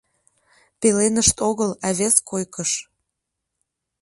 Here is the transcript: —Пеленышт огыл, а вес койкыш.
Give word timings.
—Пеленышт 0.79 1.37
огыл, 1.49 1.71
а 1.87 1.89
вес 1.97 2.15
койкыш. 2.29 2.71